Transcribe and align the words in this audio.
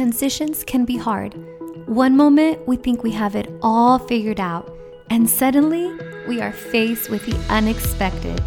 transitions 0.00 0.64
can 0.64 0.86
be 0.86 0.96
hard. 0.96 1.34
One 1.86 2.16
moment 2.16 2.66
we 2.66 2.76
think 2.76 3.02
we 3.02 3.10
have 3.10 3.36
it 3.36 3.52
all 3.60 3.98
figured 3.98 4.40
out, 4.40 4.74
and 5.10 5.28
suddenly 5.28 5.92
we 6.26 6.40
are 6.40 6.52
faced 6.52 7.10
with 7.10 7.26
the 7.26 7.36
unexpected. 7.52 8.40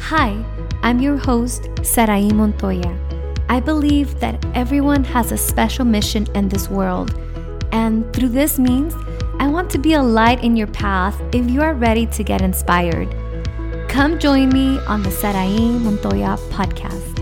Hi, 0.00 0.34
I'm 0.82 0.98
your 0.98 1.16
host, 1.16 1.68
Sarai 1.84 2.32
Montoya. 2.32 2.98
I 3.48 3.60
believe 3.60 4.18
that 4.18 4.44
everyone 4.52 5.04
has 5.04 5.30
a 5.30 5.36
special 5.36 5.84
mission 5.84 6.26
in 6.34 6.48
this 6.48 6.68
world, 6.68 7.16
and 7.70 8.12
through 8.12 8.30
this 8.30 8.58
means, 8.58 8.96
I 9.38 9.46
want 9.46 9.70
to 9.70 9.78
be 9.78 9.92
a 9.92 10.02
light 10.02 10.42
in 10.42 10.56
your 10.56 10.72
path 10.82 11.22
if 11.32 11.48
you 11.48 11.62
are 11.62 11.74
ready 11.74 12.06
to 12.06 12.24
get 12.24 12.42
inspired. 12.42 13.14
Come 13.88 14.18
join 14.18 14.48
me 14.48 14.80
on 14.88 15.04
the 15.04 15.12
Sarai 15.12 15.78
Montoya 15.78 16.36
podcast. 16.50 17.14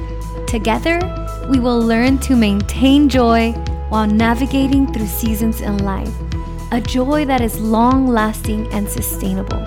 Together, 0.46 1.21
we 1.48 1.58
will 1.58 1.80
learn 1.80 2.18
to 2.18 2.36
maintain 2.36 3.08
joy 3.08 3.52
while 3.88 4.06
navigating 4.06 4.92
through 4.92 5.06
seasons 5.06 5.60
in 5.60 5.78
life, 5.78 6.12
a 6.70 6.80
joy 6.80 7.24
that 7.24 7.40
is 7.40 7.60
long 7.60 8.06
lasting 8.06 8.72
and 8.72 8.88
sustainable. 8.88 9.62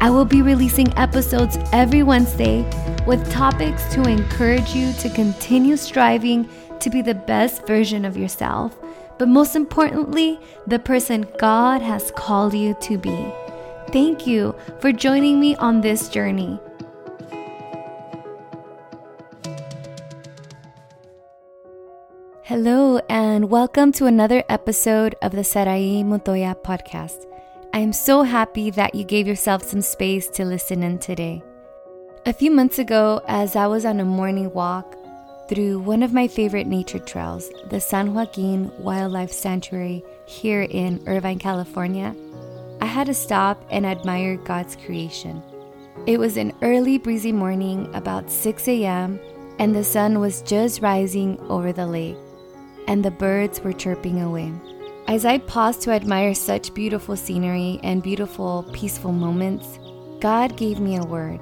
I 0.00 0.10
will 0.10 0.24
be 0.24 0.42
releasing 0.42 0.96
episodes 0.96 1.58
every 1.72 2.02
Wednesday 2.02 2.62
with 3.06 3.30
topics 3.32 3.84
to 3.94 4.02
encourage 4.02 4.74
you 4.74 4.92
to 4.94 5.10
continue 5.10 5.76
striving 5.76 6.48
to 6.80 6.90
be 6.90 7.02
the 7.02 7.14
best 7.14 7.66
version 7.66 8.04
of 8.04 8.16
yourself, 8.16 8.76
but 9.18 9.28
most 9.28 9.56
importantly, 9.56 10.38
the 10.66 10.78
person 10.78 11.26
God 11.38 11.82
has 11.82 12.12
called 12.12 12.54
you 12.54 12.76
to 12.82 12.96
be. 12.96 13.32
Thank 13.90 14.26
you 14.26 14.54
for 14.80 14.92
joining 14.92 15.40
me 15.40 15.56
on 15.56 15.80
this 15.80 16.08
journey. 16.08 16.60
Hello, 22.48 22.98
and 23.10 23.50
welcome 23.50 23.92
to 23.92 24.06
another 24.06 24.42
episode 24.48 25.14
of 25.20 25.32
the 25.32 25.44
Sarai 25.44 26.02
Montoya 26.02 26.56
podcast. 26.64 27.26
I 27.74 27.80
am 27.80 27.92
so 27.92 28.22
happy 28.22 28.70
that 28.70 28.94
you 28.94 29.04
gave 29.04 29.26
yourself 29.26 29.64
some 29.64 29.82
space 29.82 30.28
to 30.28 30.46
listen 30.46 30.82
in 30.82 30.98
today. 30.98 31.42
A 32.24 32.32
few 32.32 32.50
months 32.50 32.78
ago, 32.78 33.20
as 33.28 33.54
I 33.54 33.66
was 33.66 33.84
on 33.84 34.00
a 34.00 34.04
morning 34.06 34.50
walk 34.54 34.96
through 35.50 35.80
one 35.80 36.02
of 36.02 36.14
my 36.14 36.26
favorite 36.26 36.66
nature 36.66 36.98
trails, 36.98 37.50
the 37.68 37.82
San 37.82 38.14
Joaquin 38.14 38.72
Wildlife 38.78 39.30
Sanctuary 39.30 40.02
here 40.24 40.62
in 40.62 41.06
Irvine, 41.06 41.38
California, 41.38 42.16
I 42.80 42.86
had 42.86 43.08
to 43.08 43.14
stop 43.14 43.62
and 43.70 43.84
admire 43.84 44.38
God's 44.38 44.74
creation. 44.74 45.42
It 46.06 46.18
was 46.18 46.38
an 46.38 46.54
early, 46.62 46.96
breezy 46.96 47.30
morning, 47.30 47.94
about 47.94 48.30
6 48.30 48.66
a.m., 48.68 49.20
and 49.58 49.76
the 49.76 49.84
sun 49.84 50.18
was 50.18 50.40
just 50.40 50.80
rising 50.80 51.38
over 51.50 51.74
the 51.74 51.86
lake 51.86 52.16
and 52.88 53.04
the 53.04 53.10
birds 53.10 53.60
were 53.60 53.72
chirping 53.72 54.22
away. 54.22 54.50
As 55.06 55.24
I 55.24 55.38
paused 55.38 55.82
to 55.82 55.92
admire 55.92 56.34
such 56.34 56.74
beautiful 56.74 57.16
scenery 57.16 57.78
and 57.82 58.02
beautiful, 58.02 58.68
peaceful 58.72 59.12
moments, 59.12 59.78
God 60.20 60.56
gave 60.56 60.80
me 60.80 60.96
a 60.96 61.04
word, 61.04 61.38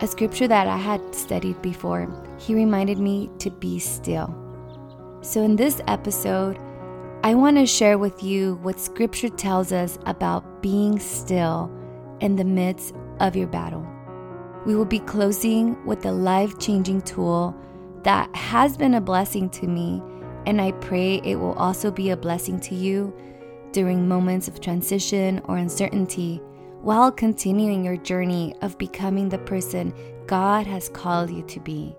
a 0.00 0.06
scripture 0.06 0.48
that 0.48 0.68
I 0.68 0.76
had 0.76 1.14
studied 1.14 1.60
before. 1.62 2.08
He 2.38 2.54
reminded 2.54 2.98
me 2.98 3.28
to 3.40 3.50
be 3.50 3.80
still. 3.80 4.34
So, 5.20 5.42
in 5.42 5.56
this 5.56 5.80
episode, 5.88 6.58
I 7.24 7.34
want 7.34 7.56
to 7.56 7.66
share 7.66 7.98
with 7.98 8.22
you 8.22 8.54
what 8.62 8.78
scripture 8.78 9.28
tells 9.28 9.72
us 9.72 9.98
about 10.06 10.62
being 10.62 11.00
still 11.00 11.70
in 12.20 12.36
the 12.36 12.44
midst 12.44 12.94
of 13.18 13.34
your 13.34 13.48
battle. 13.48 13.84
We 14.64 14.76
will 14.76 14.84
be 14.84 15.00
closing 15.00 15.84
with 15.84 16.06
a 16.06 16.12
life 16.12 16.58
changing 16.60 17.02
tool 17.02 17.56
that 18.04 18.34
has 18.34 18.76
been 18.76 18.94
a 18.94 19.00
blessing 19.00 19.50
to 19.50 19.66
me 19.66 20.00
and 20.48 20.62
I 20.62 20.72
pray 20.72 21.20
it 21.24 21.36
will 21.36 21.52
also 21.52 21.90
be 21.90 22.08
a 22.08 22.16
blessing 22.16 22.58
to 22.60 22.74
you 22.74 23.14
during 23.72 24.08
moments 24.08 24.48
of 24.48 24.62
transition 24.62 25.42
or 25.44 25.58
uncertainty 25.58 26.40
while 26.80 27.12
continuing 27.12 27.84
your 27.84 27.98
journey 27.98 28.54
of 28.62 28.78
becoming 28.78 29.28
the 29.28 29.36
person 29.36 29.92
God 30.26 30.66
has 30.66 30.88
called 30.88 31.28
you 31.28 31.42
to 31.42 31.60
be. 31.60 31.94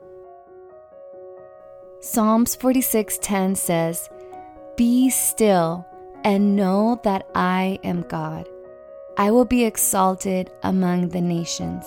Psalms 2.00 2.56
46:10 2.56 3.53
says, 3.53 4.09
"Be 4.75 5.12
still 5.12 5.85
and 6.24 6.56
know 6.56 7.00
that 7.03 7.28
I 7.35 7.78
am 7.84 8.01
God. 8.01 8.50
I 9.16 9.29
will 9.29 9.45
be 9.45 9.63
exalted 9.63 10.50
among 10.63 11.09
the 11.09 11.22
nations. 11.22 11.85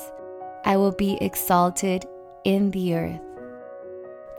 I 0.64 0.76
will 0.76 0.92
be 0.92 1.18
exalted 1.20 2.06
in 2.44 2.70
the 2.70 2.94
earth." 2.94 3.31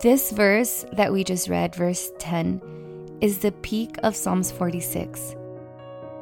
This 0.02 0.31
verse 0.31 0.86
that 0.94 1.12
we 1.12 1.24
just 1.24 1.48
read, 1.48 1.76
verse 1.76 2.12
10, 2.20 3.18
is 3.22 3.40
the 3.40 3.52
peak 3.52 3.98
of 4.04 4.16
Psalms 4.16 4.52
46. 4.52 5.36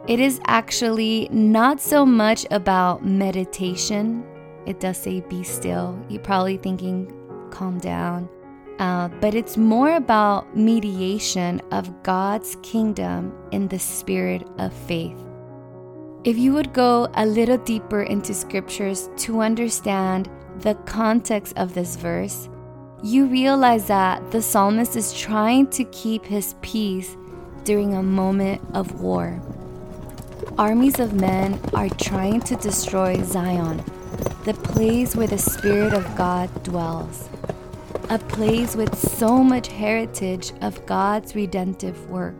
It 0.08 0.20
is 0.20 0.40
actually 0.46 1.30
not 1.32 1.80
so 1.80 2.06
much 2.06 2.46
about 2.52 3.06
meditation. 3.06 4.24
It 4.66 4.80
does 4.80 4.98
say 4.98 5.22
be 5.22 5.44
still. 5.44 6.00
You're 6.10 6.22
probably 6.22 6.58
thinking 6.58 7.12
calm 7.52 7.80
down. 7.80 8.30
Uh, 8.80 9.10
but 9.20 9.36
it's 9.36 9.58
more 9.58 9.96
about 9.96 10.58
mediation 10.58 11.62
of 11.72 12.02
God's 12.02 12.58
kingdom 12.64 13.32
in 13.52 13.68
the 13.68 13.78
spirit 13.78 14.48
of 14.58 14.74
faith. 14.74 15.18
If 16.24 16.38
you 16.38 16.54
would 16.54 16.74
go 16.74 17.08
a 17.16 17.26
little 17.26 17.58
deeper 17.58 18.04
into 18.04 18.34
scriptures 18.34 19.10
to 19.18 19.42
understand 19.42 20.30
the 20.60 20.76
context 20.86 21.58
of 21.58 21.74
this 21.74 21.96
verse, 21.96 22.50
you 23.04 23.26
realize 23.26 23.88
that 23.88 24.32
the 24.32 24.42
psalmist 24.42 24.96
is 24.96 25.12
trying 25.12 25.68
to 25.68 25.84
keep 25.86 26.24
his 26.24 26.54
peace 26.62 27.18
during 27.64 27.96
a 27.96 28.04
moment 28.04 28.62
of 28.74 29.02
war. 29.02 29.42
Armies 30.58 31.00
of 31.00 31.14
men 31.14 31.60
are 31.74 31.90
trying 31.90 32.42
to 32.42 32.56
destroy 32.58 33.22
Zion, 33.24 33.84
the 34.46 34.54
place 34.54 35.16
where 35.16 35.28
the 35.28 35.38
Spirit 35.38 35.94
of 35.94 36.16
God 36.16 36.64
dwells, 36.64 37.28
a 38.10 38.20
place 38.20 38.76
with 38.76 38.96
so 38.96 39.44
much 39.44 39.70
heritage 39.70 40.54
of 40.62 40.86
God's 40.86 41.34
redemptive 41.34 42.08
work, 42.08 42.36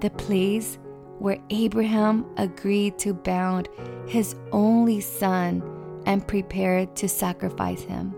the 0.00 0.10
place 0.10 0.78
where 1.18 1.40
Abraham 1.50 2.24
agreed 2.36 2.98
to 3.00 3.14
bound 3.14 3.68
his 4.06 4.36
only 4.52 5.00
son 5.00 5.62
and 6.06 6.26
prepared 6.26 6.94
to 6.96 7.08
sacrifice 7.08 7.82
him. 7.82 8.14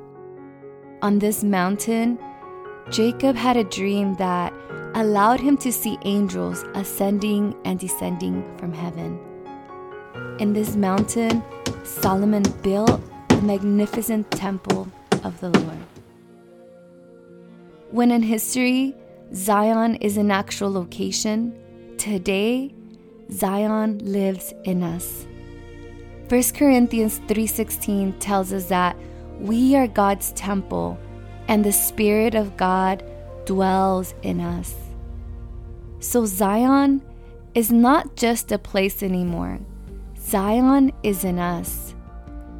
On 1.02 1.18
this 1.18 1.42
mountain, 1.42 2.16
Jacob 2.90 3.34
had 3.34 3.56
a 3.56 3.64
dream 3.64 4.14
that 4.14 4.52
allowed 4.94 5.40
him 5.40 5.56
to 5.56 5.72
see 5.72 5.98
angels 6.04 6.64
ascending 6.76 7.56
and 7.64 7.76
descending 7.80 8.44
from 8.56 8.72
heaven. 8.72 9.18
In 10.38 10.52
this 10.52 10.76
mountain, 10.76 11.42
Solomon 11.82 12.44
built 12.62 13.00
the 13.30 13.42
magnificent 13.42 14.30
temple 14.30 14.86
of 15.24 15.40
the 15.40 15.50
Lord. 15.50 15.78
When 17.90 18.12
in 18.12 18.22
history, 18.22 18.94
Zion 19.34 19.96
is 19.96 20.16
an 20.16 20.30
actual 20.30 20.70
location, 20.70 21.52
today, 21.98 22.72
Zion 23.32 23.98
lives 24.04 24.54
in 24.62 24.84
us. 24.84 25.26
1 26.28 26.54
Corinthians 26.54 27.20
3:16 27.26 28.12
tells 28.20 28.52
us 28.52 28.66
that 28.66 28.94
we 29.40 29.76
are 29.76 29.86
God's 29.86 30.32
temple, 30.32 30.98
and 31.48 31.64
the 31.64 31.72
Spirit 31.72 32.34
of 32.34 32.56
God 32.56 33.04
dwells 33.44 34.14
in 34.22 34.40
us. 34.40 34.74
So 36.00 36.26
Zion 36.26 37.02
is 37.54 37.70
not 37.70 38.16
just 38.16 38.52
a 38.52 38.58
place 38.58 39.02
anymore. 39.02 39.60
Zion 40.18 40.92
is 41.02 41.24
in 41.24 41.38
us. 41.38 41.94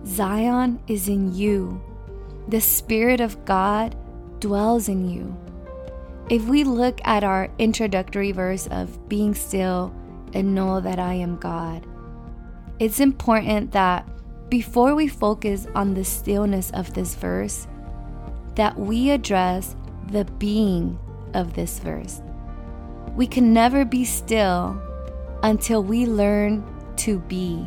Zion 0.06 0.80
is 0.88 1.08
in 1.08 1.34
you. 1.34 1.80
The 2.48 2.60
Spirit 2.60 3.20
of 3.20 3.44
God 3.44 3.96
dwells 4.40 4.88
in 4.88 5.08
you. 5.08 5.36
If 6.28 6.44
we 6.46 6.64
look 6.64 7.00
at 7.04 7.24
our 7.24 7.48
introductory 7.58 8.32
verse 8.32 8.66
of 8.68 9.08
being 9.08 9.34
still 9.34 9.94
and 10.34 10.54
know 10.54 10.80
that 10.80 10.98
I 10.98 11.14
am 11.14 11.36
God, 11.36 11.86
it's 12.78 13.00
important 13.00 13.72
that 13.72 14.08
before 14.52 14.94
we 14.94 15.08
focus 15.08 15.66
on 15.74 15.94
the 15.94 16.04
stillness 16.04 16.70
of 16.72 16.92
this 16.92 17.14
verse, 17.14 17.66
that 18.54 18.78
we 18.78 19.08
address 19.08 19.74
the 20.08 20.26
being 20.36 20.98
of 21.32 21.54
this 21.54 21.78
verse. 21.78 22.20
We 23.16 23.26
can 23.26 23.54
never 23.54 23.86
be 23.86 24.04
still 24.04 24.78
until 25.42 25.82
we 25.82 26.04
learn 26.04 26.62
to 26.96 27.20
be. 27.20 27.66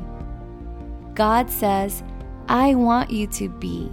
God 1.15 1.49
says, 1.49 2.03
I 2.49 2.75
want 2.75 3.09
you 3.09 3.25
to 3.29 3.49
be. 3.49 3.89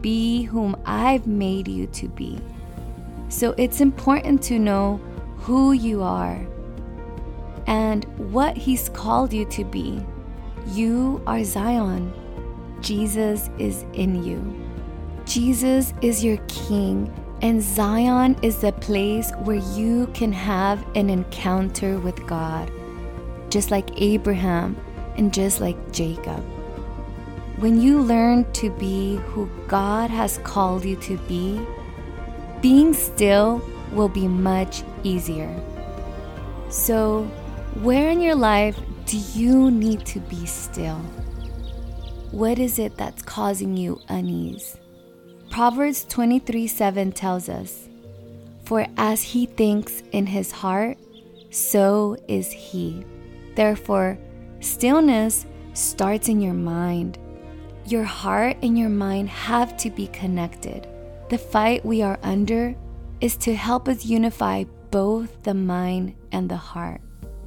Be 0.00 0.42
whom 0.42 0.76
I've 0.86 1.26
made 1.26 1.66
you 1.66 1.88
to 1.88 2.06
be. 2.06 2.38
So 3.30 3.52
it's 3.58 3.80
important 3.80 4.40
to 4.44 4.60
know 4.60 5.00
who 5.38 5.72
you 5.72 6.04
are 6.04 6.40
and 7.66 8.04
what 8.32 8.56
He's 8.56 8.88
called 8.90 9.32
you 9.32 9.44
to 9.46 9.64
be. 9.64 10.00
You 10.68 11.20
are 11.26 11.44
Zion. 11.44 12.12
Jesus 12.80 13.50
is 13.58 13.84
in 13.92 14.22
you. 14.22 14.40
Jesus 15.24 15.92
is 16.02 16.24
your 16.24 16.38
King 16.48 17.12
And 17.42 17.60
Zion 17.60 18.36
is 18.42 18.60
the 18.60 18.70
place 18.70 19.32
where 19.42 19.60
you 19.76 20.06
can 20.14 20.32
have 20.32 20.86
an 20.94 21.10
encounter 21.10 21.98
with 21.98 22.24
God, 22.24 22.70
just 23.50 23.72
like 23.72 24.00
Abraham 24.00 24.76
and 25.16 25.34
just 25.34 25.60
like 25.60 25.92
Jacob. 25.92 26.38
When 27.58 27.80
you 27.80 28.00
learn 28.00 28.50
to 28.52 28.70
be 28.70 29.16
who 29.26 29.50
God 29.66 30.08
has 30.08 30.38
called 30.38 30.84
you 30.84 30.94
to 30.96 31.16
be, 31.26 31.60
being 32.60 32.94
still 32.94 33.60
will 33.90 34.08
be 34.08 34.28
much 34.28 34.84
easier. 35.02 35.52
So, 36.70 37.24
where 37.82 38.08
in 38.08 38.20
your 38.20 38.36
life 38.36 38.78
do 39.06 39.18
you 39.34 39.70
need 39.70 40.04
to 40.06 40.20
be 40.20 40.46
still? 40.46 40.98
What 42.30 42.58
is 42.58 42.78
it 42.78 42.96
that's 42.96 43.22
causing 43.22 43.76
you 43.76 44.00
unease? 44.08 44.76
Proverbs 45.50 46.04
23 46.08 46.66
7 46.66 47.12
tells 47.12 47.48
us, 47.48 47.88
For 48.64 48.86
as 48.96 49.22
he 49.22 49.46
thinks 49.46 50.02
in 50.12 50.26
his 50.26 50.50
heart, 50.50 50.98
so 51.50 52.16
is 52.26 52.50
he. 52.50 53.04
Therefore, 53.54 54.18
stillness 54.60 55.44
starts 55.74 56.28
in 56.28 56.40
your 56.40 56.54
mind. 56.54 57.18
Your 57.84 58.04
heart 58.04 58.56
and 58.62 58.78
your 58.78 58.88
mind 58.88 59.28
have 59.28 59.76
to 59.78 59.90
be 59.90 60.06
connected. 60.06 60.88
The 61.28 61.38
fight 61.38 61.84
we 61.84 62.00
are 62.00 62.18
under 62.22 62.74
is 63.20 63.36
to 63.38 63.54
help 63.54 63.88
us 63.88 64.06
unify 64.06 64.64
both 64.90 65.42
the 65.42 65.54
mind 65.54 66.14
and 66.32 66.48
the 66.48 66.56
heart, 66.56 67.00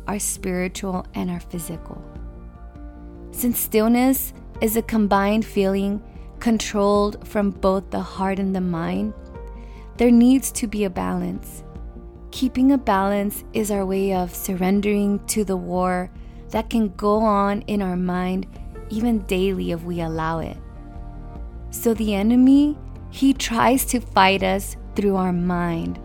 our 0.07 0.19
spiritual 0.19 1.05
and 1.13 1.29
our 1.29 1.39
physical. 1.39 2.01
Since 3.31 3.59
stillness 3.59 4.33
is 4.61 4.77
a 4.77 4.81
combined 4.81 5.45
feeling 5.45 6.01
controlled 6.39 7.27
from 7.27 7.51
both 7.51 7.89
the 7.91 7.99
heart 7.99 8.39
and 8.39 8.55
the 8.55 8.61
mind, 8.61 9.13
there 9.97 10.11
needs 10.11 10.51
to 10.53 10.67
be 10.67 10.83
a 10.83 10.89
balance. 10.89 11.63
Keeping 12.31 12.71
a 12.71 12.77
balance 12.77 13.43
is 13.53 13.71
our 13.71 13.85
way 13.85 14.13
of 14.13 14.35
surrendering 14.35 15.25
to 15.27 15.43
the 15.43 15.57
war 15.57 16.09
that 16.49 16.69
can 16.69 16.89
go 16.95 17.17
on 17.17 17.61
in 17.61 17.81
our 17.81 17.95
mind 17.95 18.47
even 18.89 19.19
daily 19.19 19.71
if 19.71 19.83
we 19.83 20.01
allow 20.01 20.39
it. 20.39 20.57
So 21.71 21.93
the 21.93 22.13
enemy, 22.13 22.77
he 23.09 23.33
tries 23.33 23.85
to 23.85 23.99
fight 23.99 24.43
us 24.43 24.77
through 24.95 25.15
our 25.15 25.33
mind. 25.33 25.99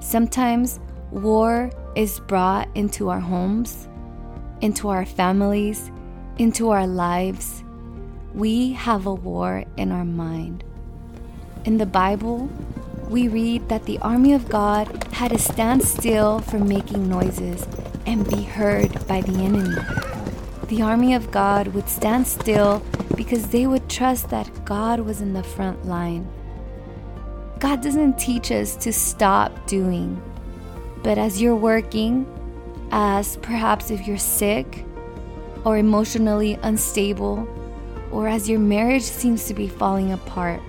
Sometimes 0.00 0.80
war 1.10 1.70
is 1.96 2.20
brought 2.20 2.68
into 2.76 3.08
our 3.08 3.18
homes, 3.18 3.88
into 4.60 4.88
our 4.88 5.04
families, 5.04 5.90
into 6.38 6.70
our 6.70 6.86
lives 6.86 7.64
we 8.36 8.72
have 8.74 9.06
a 9.06 9.14
war 9.14 9.64
in 9.78 9.90
our 9.90 10.04
mind. 10.04 10.62
In 11.64 11.78
the 11.78 11.86
Bible, 11.86 12.50
we 13.08 13.28
read 13.28 13.70
that 13.70 13.86
the 13.86 13.98
army 14.00 14.34
of 14.34 14.50
God 14.50 15.10
had 15.14 15.30
to 15.30 15.38
stand 15.38 15.82
still 15.82 16.40
from 16.40 16.68
making 16.68 17.08
noises 17.08 17.66
and 18.04 18.28
be 18.28 18.42
heard 18.42 18.92
by 19.08 19.22
the 19.22 19.42
enemy. 19.42 19.74
The 20.68 20.82
army 20.82 21.14
of 21.14 21.30
God 21.30 21.68
would 21.68 21.88
stand 21.88 22.26
still 22.26 22.82
because 23.16 23.48
they 23.48 23.66
would 23.66 23.88
trust 23.88 24.28
that 24.28 24.66
God 24.66 25.00
was 25.00 25.22
in 25.22 25.32
the 25.32 25.42
front 25.42 25.86
line. 25.86 26.28
God 27.58 27.80
doesn't 27.80 28.18
teach 28.18 28.52
us 28.52 28.76
to 28.76 28.92
stop 28.92 29.66
doing, 29.66 30.20
but 31.06 31.18
as 31.18 31.40
you're 31.40 31.54
working, 31.54 32.26
as 32.90 33.36
perhaps 33.36 33.92
if 33.92 34.08
you're 34.08 34.18
sick 34.18 34.84
or 35.64 35.78
emotionally 35.78 36.58
unstable, 36.64 37.46
or 38.10 38.26
as 38.26 38.48
your 38.48 38.58
marriage 38.58 39.04
seems 39.04 39.44
to 39.44 39.54
be 39.54 39.68
falling 39.68 40.10
apart, 40.10 40.60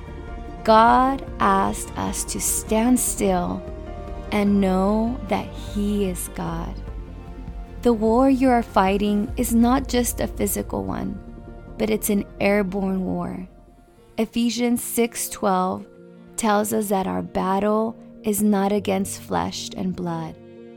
God 0.63 1.25
asked 1.39 1.89
us 1.98 2.24
to 2.25 2.39
stand 2.39 3.00
still 3.00 3.63
and 4.31 4.62
know 4.62 5.19
that 5.28 5.48
He 5.48 6.06
is 6.06 6.30
God. 6.36 6.75
The 7.81 7.94
war 7.94 8.30
you 8.30 8.51
are 8.51 8.62
fighting 8.62 9.34
is 9.38 9.56
not 9.56 9.88
just 9.88 10.19
a 10.19 10.28
physical 10.28 10.84
one, 10.84 11.18
but 11.80 11.89
it's 11.89 12.12
an 12.12 12.25
airborne 12.39 13.04
war. 13.04 13.50
Ephesians 14.19 14.84
6:12 14.84 15.88
tells 16.36 16.74
us 16.74 16.89
that 16.89 17.07
our 17.07 17.24
battle 17.24 17.98
is 18.27 18.44
not 18.44 18.74
against 18.74 19.21
flesh 19.21 19.69
and 19.77 19.95
blood, 19.95 20.35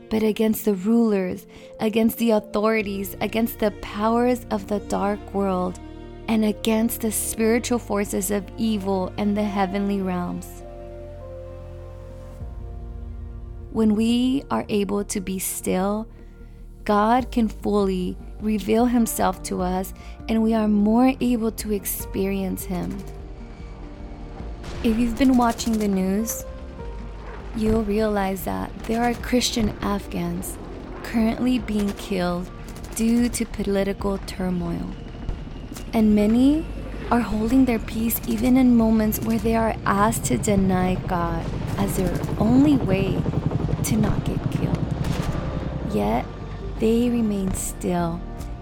but 0.09 0.23
against 0.23 0.63
the 0.63 0.73
rulers, 0.73 1.45
against 1.81 2.17
the 2.17 2.31
authorities, 2.31 3.17
against 3.19 3.59
the 3.59 3.71
powers 3.81 4.45
of 4.51 4.65
the 4.67 4.79
dark 4.79 5.19
world 5.33 5.77
and 6.29 6.45
against 6.45 7.01
the 7.01 7.11
spiritual 7.11 7.77
forces 7.77 8.31
of 8.31 8.49
evil 8.57 9.11
in 9.17 9.33
the 9.33 9.43
heavenly 9.43 10.01
realms. 10.01 10.63
When 13.73 13.95
we 13.95 14.43
are 14.49 14.65
able 14.69 15.03
to 15.03 15.19
be 15.19 15.37
still, 15.37 16.07
God 16.85 17.31
can 17.33 17.49
fully 17.49 18.17
reveal 18.39 18.85
Himself 18.85 19.43
to 19.43 19.61
us 19.61 19.93
and 20.29 20.41
we 20.41 20.53
are 20.53 20.69
more 20.69 21.13
able 21.19 21.51
to 21.51 21.73
experience 21.73 22.63
Him. 22.63 22.97
If 24.85 24.97
you've 24.97 25.17
been 25.17 25.35
watching 25.35 25.77
the 25.77 25.89
news, 25.89 26.45
you'll 27.55 27.83
realize 27.83 28.45
that 28.45 28.71
there 28.83 29.03
are 29.03 29.13
Christian 29.13 29.69
Afghans 29.81 30.57
currently 31.03 31.59
being 31.59 31.91
killed 31.93 32.49
due 32.95 33.29
to 33.29 33.45
political 33.45 34.17
turmoil. 34.19 34.91
And 35.93 36.15
many 36.15 36.65
are 37.09 37.19
holding 37.19 37.65
their 37.65 37.79
peace 37.79 38.21
even 38.27 38.55
in 38.55 38.75
moments 38.75 39.19
where 39.19 39.39
they 39.39 39.55
are 39.55 39.75
asked 39.85 40.23
to 40.25 40.37
deny 40.37 40.95
God 41.07 41.45
as 41.77 41.97
their 41.97 42.17
only 42.39 42.77
way 42.77 43.21
to 43.83 43.97
not 43.97 44.23
get 44.23 44.39
killed. 44.51 44.79
Yet, 45.93 46.25
they 46.79 47.09
remain 47.09 47.53
still, 47.53 48.21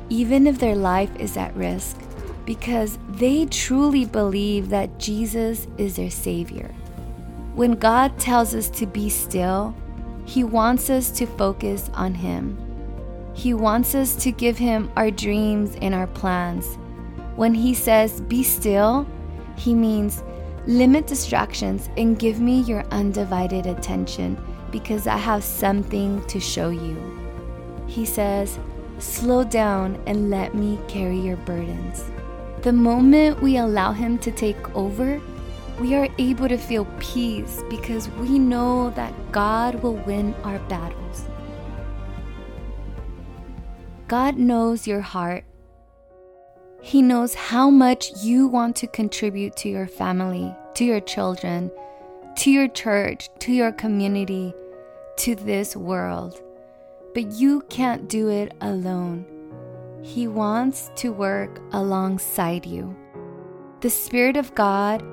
even 0.09 0.47
if 0.47 0.57
their 0.57 0.75
life 0.75 1.15
is 1.17 1.37
at 1.37 1.55
risk, 1.55 1.97
because 2.45 2.97
they 3.07 3.45
truly 3.45 4.05
believe 4.05 4.69
that 4.69 4.97
Jesus 4.97 5.67
is 5.77 5.97
their 5.97 6.09
Savior. 6.09 6.73
When 7.59 7.73
God 7.73 8.17
tells 8.17 8.55
us 8.55 8.69
to 8.71 8.85
be 8.85 9.09
still, 9.09 9.75
He 10.25 10.43
wants 10.45 10.89
us 10.89 11.11
to 11.11 11.25
focus 11.25 11.89
on 11.93 12.13
Him. 12.13 12.57
He 13.33 13.53
wants 13.53 13.93
us 13.95 14.15
to 14.23 14.31
give 14.31 14.57
Him 14.57 14.89
our 14.95 15.11
dreams 15.11 15.75
and 15.81 15.93
our 15.93 16.07
plans 16.07 16.77
when 17.39 17.53
he 17.53 17.73
says, 17.73 18.19
be 18.19 18.43
still, 18.43 19.07
he 19.55 19.73
means 19.73 20.23
limit 20.67 21.07
distractions 21.07 21.89
and 21.95 22.19
give 22.19 22.41
me 22.41 22.59
your 22.59 22.83
undivided 22.91 23.65
attention 23.65 24.37
because 24.71 25.07
I 25.07 25.15
have 25.15 25.41
something 25.41 26.21
to 26.27 26.37
show 26.41 26.69
you. 26.69 26.97
He 27.87 28.05
says, 28.05 28.59
slow 28.97 29.45
down 29.45 30.03
and 30.05 30.29
let 30.29 30.53
me 30.53 30.77
carry 30.89 31.17
your 31.17 31.37
burdens. 31.37 32.03
The 32.61 32.73
moment 32.73 33.41
we 33.41 33.55
allow 33.55 33.93
him 33.93 34.17
to 34.17 34.31
take 34.33 34.75
over, 34.75 35.21
we 35.79 35.95
are 35.95 36.07
able 36.17 36.47
to 36.47 36.57
feel 36.57 36.85
peace 36.99 37.63
because 37.69 38.09
we 38.11 38.37
know 38.37 38.89
that 38.91 39.13
God 39.31 39.81
will 39.81 39.95
win 39.95 40.33
our 40.43 40.59
battles. 40.67 41.25
God 44.07 44.37
knows 44.37 44.87
your 44.87 45.01
heart 45.01 45.43
he 46.81 47.01
knows 47.01 47.33
how 47.33 47.69
much 47.69 48.23
you 48.23 48.47
want 48.47 48.75
to 48.77 48.87
contribute 48.87 49.55
to 49.57 49.69
your 49.69 49.87
family, 49.87 50.55
to 50.75 50.85
your 50.85 51.01
children, 51.01 51.71
to 52.37 52.49
your 52.49 52.69
church, 52.69 53.29
to 53.39 53.51
your 53.51 53.71
community, 53.73 54.53
to 55.17 55.35
this 55.35 55.75
world. 55.75 56.41
But 57.13 57.33
you 57.33 57.61
can't 57.69 58.07
do 58.07 58.29
it 58.29 58.53
alone. 58.61 59.25
He 60.01 60.27
wants 60.27 60.89
to 60.97 61.11
work 61.11 61.59
alongside 61.73 62.65
you. 62.65 62.95
The 63.81 63.89
Spirit 63.89 64.37
of 64.37 64.55
God 64.55 65.03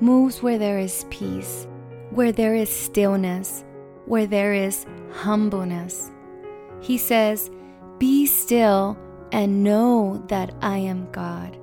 moves 0.00 0.42
where 0.42 0.58
there 0.58 0.78
is 0.78 1.06
peace, 1.10 1.66
where 2.10 2.32
there 2.32 2.54
is 2.54 2.70
stillness, 2.70 3.64
where 4.06 4.26
there 4.26 4.52
is 4.52 4.86
humbleness. 5.12 6.10
He 6.80 6.98
says, 6.98 7.50
Be 7.98 8.26
still 8.26 8.98
and 9.32 9.64
know 9.64 10.22
that 10.28 10.54
I 10.62 10.78
am 10.78 11.10
God. 11.10 11.58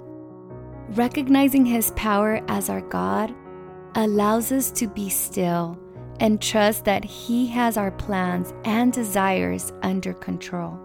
Recognizing 0.89 1.65
His 1.65 1.91
power 1.91 2.43
as 2.47 2.69
our 2.69 2.81
God 2.81 3.33
allows 3.95 4.51
us 4.51 4.71
to 4.71 4.87
be 4.87 5.09
still 5.09 5.79
and 6.19 6.41
trust 6.41 6.85
that 6.85 7.03
He 7.03 7.47
has 7.47 7.77
our 7.77 7.91
plans 7.91 8.53
and 8.65 8.91
desires 8.91 9.73
under 9.81 10.13
control. 10.13 10.79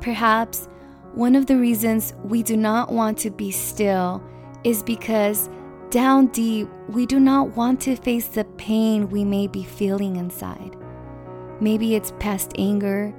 Perhaps 0.00 0.68
one 1.14 1.34
of 1.34 1.46
the 1.46 1.56
reasons 1.56 2.14
we 2.22 2.42
do 2.42 2.56
not 2.56 2.92
want 2.92 3.18
to 3.18 3.30
be 3.30 3.50
still 3.50 4.22
is 4.62 4.82
because 4.82 5.48
down 5.90 6.28
deep 6.28 6.68
we 6.88 7.04
do 7.04 7.18
not 7.18 7.56
want 7.56 7.80
to 7.80 7.96
face 7.96 8.28
the 8.28 8.44
pain 8.56 9.10
we 9.10 9.24
may 9.24 9.46
be 9.48 9.64
feeling 9.64 10.16
inside. 10.16 10.76
Maybe 11.60 11.94
it's 11.94 12.12
past 12.20 12.52
anger, 12.56 13.12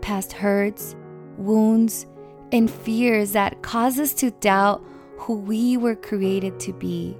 past 0.00 0.32
hurts, 0.32 0.96
wounds, 1.36 2.06
and 2.50 2.70
fears 2.70 3.32
that 3.32 3.62
cause 3.62 3.98
us 3.98 4.14
to 4.14 4.30
doubt 4.30 4.82
who 5.18 5.34
we 5.34 5.76
were 5.76 5.96
created 5.96 6.58
to 6.60 6.72
be 6.72 7.16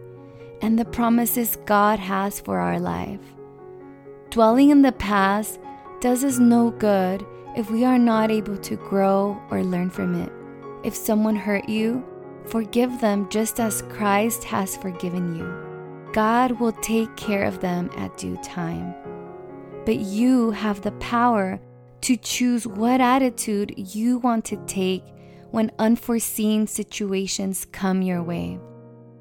and 0.62 0.78
the 0.78 0.84
promises 0.84 1.58
God 1.66 1.98
has 1.98 2.40
for 2.40 2.58
our 2.58 2.80
life. 2.80 3.20
Dwelling 4.30 4.70
in 4.70 4.82
the 4.82 4.92
past 4.92 5.60
does 6.00 6.24
us 6.24 6.38
no 6.38 6.70
good 6.70 7.24
if 7.56 7.70
we 7.70 7.84
are 7.84 7.98
not 7.98 8.30
able 8.30 8.56
to 8.56 8.76
grow 8.76 9.40
or 9.50 9.62
learn 9.62 9.90
from 9.90 10.20
it. 10.20 10.32
If 10.82 10.94
someone 10.94 11.36
hurt 11.36 11.68
you, 11.68 12.04
forgive 12.46 13.00
them 13.00 13.28
just 13.28 13.60
as 13.60 13.82
Christ 13.82 14.44
has 14.44 14.76
forgiven 14.76 15.34
you. 15.34 16.12
God 16.12 16.60
will 16.60 16.72
take 16.72 17.14
care 17.16 17.44
of 17.44 17.60
them 17.60 17.90
at 17.96 18.16
due 18.16 18.36
time. 18.36 18.94
But 19.84 19.96
you 19.96 20.52
have 20.52 20.80
the 20.80 20.92
power 20.92 21.60
to 22.02 22.16
choose 22.16 22.66
what 22.66 23.00
attitude 23.00 23.74
you 23.76 24.18
want 24.18 24.44
to 24.46 24.56
take 24.66 25.04
when 25.50 25.72
unforeseen 25.78 26.66
situations 26.66 27.66
come 27.72 28.02
your 28.02 28.22
way. 28.22 28.58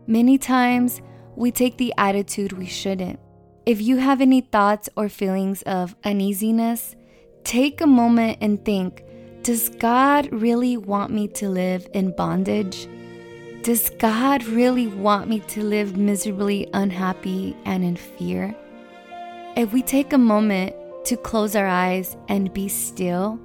Many 0.07 0.37
times, 0.37 1.01
we 1.35 1.51
take 1.51 1.77
the 1.77 1.93
attitude 1.97 2.51
we 2.53 2.65
shouldn't. 2.65 3.19
If 3.65 3.81
you 3.81 3.97
have 3.97 4.19
any 4.19 4.41
thoughts 4.41 4.89
or 4.97 5.09
feelings 5.09 5.61
of 5.63 5.95
uneasiness, 6.03 6.95
take 7.43 7.81
a 7.81 7.87
moment 7.87 8.39
and 8.41 8.63
think 8.63 9.03
Does 9.43 9.69
God 9.69 10.29
really 10.31 10.77
want 10.77 11.11
me 11.11 11.27
to 11.29 11.49
live 11.49 11.87
in 11.93 12.15
bondage? 12.15 12.87
Does 13.63 13.91
God 13.91 14.43
really 14.43 14.87
want 14.87 15.29
me 15.29 15.39
to 15.39 15.63
live 15.63 15.95
miserably 15.95 16.67
unhappy 16.73 17.55
and 17.63 17.81
in 17.81 17.95
fear? 17.95 18.53
If 19.55 19.71
we 19.71 19.81
take 19.81 20.11
a 20.11 20.17
moment 20.17 20.75
to 21.05 21.15
close 21.15 21.55
our 21.55 21.65
eyes 21.65 22.17
and 22.27 22.53
be 22.53 22.67
still, 22.67 23.39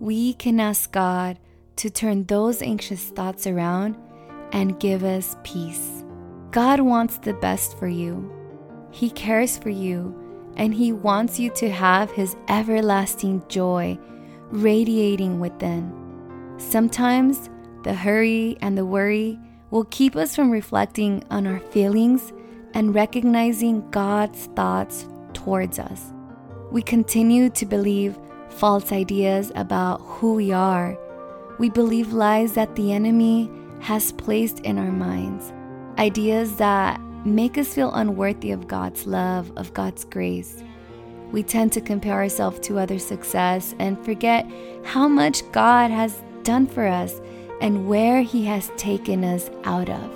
we 0.00 0.34
can 0.34 0.58
ask 0.58 0.90
God 0.90 1.38
to 1.76 1.88
turn 1.88 2.24
those 2.24 2.62
anxious 2.62 3.10
thoughts 3.10 3.46
around 3.46 3.96
and 4.50 4.80
give 4.80 5.04
us 5.04 5.36
peace. 5.44 6.02
God 6.50 6.80
wants 6.80 7.18
the 7.18 7.34
best 7.34 7.78
for 7.78 7.86
you. 7.86 8.28
He 8.90 9.08
cares 9.08 9.56
for 9.56 9.70
you, 9.70 10.52
and 10.56 10.74
He 10.74 10.90
wants 10.90 11.38
you 11.38 11.48
to 11.50 11.70
have 11.70 12.10
His 12.10 12.34
everlasting 12.48 13.44
joy 13.46 13.96
radiating 14.50 15.38
within. 15.38 15.94
Sometimes 16.58 17.48
the 17.84 17.94
hurry 17.94 18.56
and 18.60 18.76
the 18.76 18.86
worry 18.86 19.38
will 19.70 19.84
keep 19.84 20.16
us 20.16 20.36
from 20.36 20.50
reflecting 20.50 21.24
on 21.30 21.46
our 21.46 21.60
feelings 21.60 22.32
and 22.74 22.94
recognizing 22.94 23.88
God's 23.90 24.46
thoughts 24.56 25.06
towards 25.32 25.78
us. 25.78 26.12
We 26.70 26.82
continue 26.82 27.50
to 27.50 27.66
believe 27.66 28.18
false 28.48 28.92
ideas 28.92 29.50
about 29.54 30.00
who 30.00 30.34
we 30.34 30.52
are 30.52 30.98
we 31.62 31.70
believe 31.70 32.12
lies 32.12 32.54
that 32.54 32.74
the 32.74 32.92
enemy 32.92 33.48
has 33.78 34.10
placed 34.10 34.58
in 34.60 34.78
our 34.78 34.90
minds, 34.90 35.52
ideas 35.96 36.56
that 36.56 37.00
make 37.24 37.56
us 37.56 37.74
feel 37.74 37.94
unworthy 37.94 38.50
of 38.50 38.66
God's 38.66 39.06
love, 39.06 39.52
of 39.56 39.72
God's 39.72 40.04
grace. 40.04 40.64
We 41.30 41.44
tend 41.44 41.72
to 41.74 41.80
compare 41.80 42.14
ourselves 42.14 42.58
to 42.66 42.80
other 42.80 42.98
success 42.98 43.74
and 43.78 44.02
forget 44.04 44.44
how 44.82 45.06
much 45.06 45.48
God 45.52 45.92
has 45.92 46.20
done 46.42 46.66
for 46.66 46.86
us 46.86 47.20
and 47.62 47.88
where 47.88 48.20
He 48.20 48.44
has 48.44 48.70
taken 48.76 49.24
us 49.24 49.48
out 49.64 49.88
of. 49.88 50.10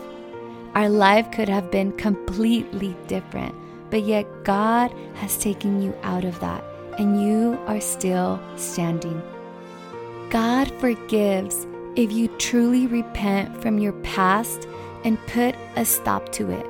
Our 0.75 0.91
life 0.91 1.31
could 1.31 1.49
have 1.49 1.71
been 1.71 1.93
completely 1.93 2.95
different, 3.07 3.55
but 3.89 4.03
yet 4.03 4.27
God 4.45 4.93
has 5.15 5.39
taken 5.39 5.81
you 5.81 5.95
out 6.03 6.25
of 6.25 6.39
that, 6.41 6.63
and 6.99 7.23
you 7.23 7.59
are 7.67 7.81
still 7.81 8.39
standing. 8.57 9.23
God 10.29 10.71
forgives 10.81 11.67
if 11.95 12.13
you 12.13 12.29
truly 12.37 12.89
repent 12.89 13.63
from 13.63 13.79
your 13.79 13.95
past 14.03 14.67
and 15.05 15.25
put 15.29 15.55
a 15.77 15.85
stop 15.85 16.31
to 16.33 16.51
it. 16.51 16.67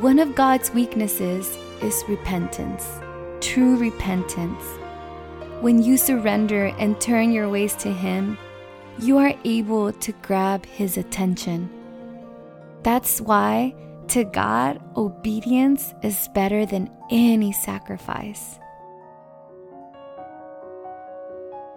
One 0.00 0.20
of 0.20 0.36
God's 0.36 0.70
weaknesses 0.70 1.58
is 1.82 2.04
repentance, 2.08 2.88
true 3.40 3.76
repentance. 3.76 4.62
When 5.60 5.82
you 5.82 5.96
surrender 5.96 6.66
and 6.78 7.00
turn 7.00 7.32
your 7.32 7.48
ways 7.48 7.74
to 7.76 7.92
Him, 7.92 8.38
you 8.98 9.18
are 9.18 9.34
able 9.44 9.92
to 9.92 10.12
grab 10.22 10.64
His 10.66 10.96
attention. 10.96 11.68
That's 12.82 13.20
why, 13.20 13.74
to 14.08 14.24
God, 14.24 14.80
obedience 14.96 15.94
is 16.02 16.28
better 16.34 16.66
than 16.66 16.90
any 17.10 17.52
sacrifice. 17.52 18.58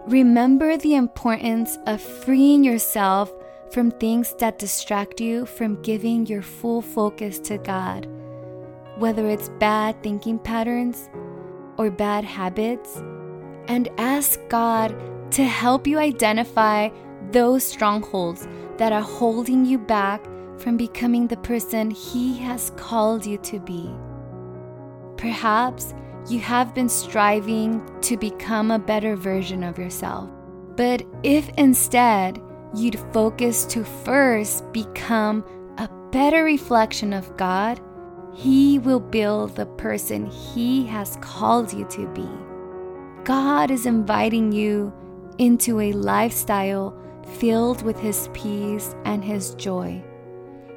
Remember 0.06 0.76
the 0.76 0.94
importance 0.94 1.78
of 1.86 2.00
freeing 2.00 2.64
yourself 2.64 3.32
from 3.70 3.90
things 3.90 4.34
that 4.38 4.58
distract 4.58 5.20
you 5.20 5.44
from 5.44 5.82
giving 5.82 6.24
your 6.24 6.40
full 6.40 6.80
focus 6.80 7.38
to 7.40 7.58
God, 7.58 8.06
whether 8.96 9.28
it's 9.28 9.50
bad 9.60 10.02
thinking 10.02 10.38
patterns 10.38 11.10
or 11.76 11.90
bad 11.90 12.24
habits, 12.24 12.96
and 13.68 13.88
ask 13.98 14.40
God 14.48 14.96
to 15.32 15.44
help 15.44 15.86
you 15.86 15.98
identify 15.98 16.88
those 17.32 17.64
strongholds 17.64 18.46
that 18.78 18.92
are 18.92 19.02
holding 19.02 19.64
you 19.64 19.78
back 19.78 20.24
from 20.58 20.76
becoming 20.76 21.26
the 21.26 21.36
person 21.36 21.90
He 21.90 22.36
has 22.38 22.70
called 22.76 23.24
you 23.24 23.38
to 23.38 23.60
be. 23.60 23.90
Perhaps 25.16 25.94
you 26.28 26.40
have 26.40 26.74
been 26.74 26.88
striving 26.88 27.82
to 28.02 28.16
become 28.16 28.70
a 28.70 28.78
better 28.78 29.16
version 29.16 29.62
of 29.62 29.78
yourself. 29.78 30.30
But 30.76 31.02
if 31.22 31.48
instead 31.56 32.40
you'd 32.74 32.98
focus 33.12 33.64
to 33.66 33.84
first 33.84 34.70
become 34.72 35.44
a 35.78 35.88
better 36.12 36.44
reflection 36.44 37.12
of 37.12 37.36
God, 37.36 37.80
He 38.34 38.78
will 38.78 39.00
build 39.00 39.56
the 39.56 39.66
person 39.66 40.26
He 40.26 40.86
has 40.86 41.16
called 41.20 41.72
you 41.72 41.84
to 41.86 42.06
be. 42.08 42.28
God 43.24 43.70
is 43.70 43.86
inviting 43.86 44.52
you 44.52 44.92
into 45.38 45.80
a 45.80 45.92
lifestyle 45.92 46.94
filled 47.36 47.82
with 47.82 47.98
His 47.98 48.28
peace 48.32 48.94
and 49.04 49.24
His 49.24 49.54
joy. 49.54 50.02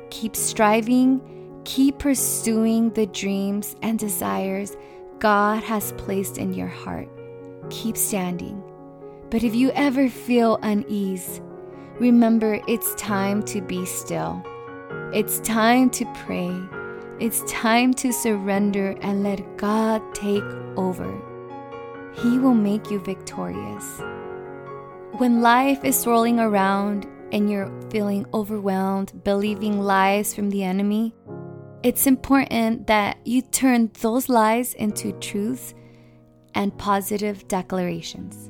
Keep 0.10 0.36
striving, 0.36 1.62
keep 1.64 2.00
pursuing 2.00 2.90
the 2.92 3.08
dreams 3.08 3.76
and 3.82 3.98
desires 3.98 4.76
God 5.20 5.64
has 5.64 5.94
placed 5.94 6.38
in 6.38 6.54
your 6.54 6.68
heart. 6.68 7.08
Keep 7.70 7.96
standing. 7.96 8.64
But 9.30 9.44
if 9.44 9.56
you 9.56 9.72
ever 9.72 10.10
feel 10.10 10.58
unease, 10.62 11.40
remember 12.00 12.60
it's 12.68 12.94
time 12.96 13.44
to 13.44 13.62
be 13.62 13.86
still. 13.86 14.44
It's 15.14 15.40
time 15.42 15.90
to 15.92 16.06
pray. 16.26 16.52
It's 17.20 17.44
time 17.50 17.94
to 17.96 18.12
surrender 18.12 18.98
and 19.02 19.24
let 19.24 19.58
God 19.58 20.02
take 20.16 20.44
over. 20.76 21.22
He 22.16 22.40
will 22.40 22.56
make 22.56 22.90
you 22.90 23.00
victorious. 23.00 24.02
When 25.18 25.42
life 25.42 25.84
is 25.84 26.00
swirling 26.00 26.40
around 26.40 27.06
and 27.34 27.52
you're 27.52 27.70
feeling 27.92 28.26
overwhelmed, 28.34 29.24
believing 29.24 29.82
lies 29.82 30.34
from 30.34 30.50
the 30.50 30.64
enemy, 30.64 31.14
it's 31.84 32.08
important 32.08 32.88
that 32.88 33.18
you 33.26 33.42
turn 33.42 33.92
those 34.00 34.30
lies 34.30 34.74
into 34.74 35.12
truths 35.20 35.74
and 36.56 36.76
positive 36.78 37.46
declarations. 37.50 38.50